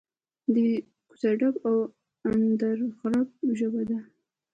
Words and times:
د 0.53 0.55
کوڅه 1.09 1.31
ډب 1.39 1.55
او 1.67 1.75
اندرغړب 2.27 3.27
ژبه 3.57 3.81
ده. 3.89 3.99